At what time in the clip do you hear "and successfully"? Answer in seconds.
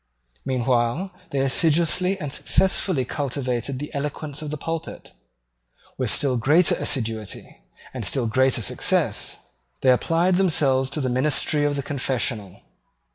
2.19-3.05